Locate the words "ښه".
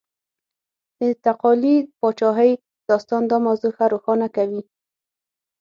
3.77-3.85